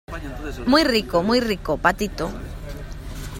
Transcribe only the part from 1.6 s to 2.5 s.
patito.